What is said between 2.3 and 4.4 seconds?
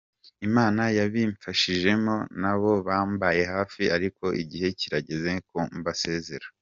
nabo bambaye hafi ariko